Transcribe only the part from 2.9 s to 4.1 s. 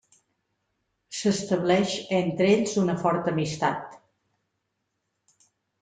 forta amistat.